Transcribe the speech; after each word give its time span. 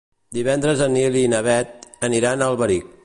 Divendres 0.37 0.81
en 0.85 0.95
Nil 0.99 1.17
i 1.21 1.23
na 1.35 1.41
Bet 1.49 1.87
aniran 2.09 2.45
a 2.47 2.49
Alberic. 2.55 2.91